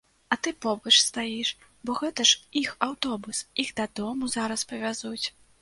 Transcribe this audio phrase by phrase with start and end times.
[0.35, 1.51] А ты побач стаіш,
[1.89, 5.25] бо гэта ж іх аўтобус, іх дадому зараз павязуць.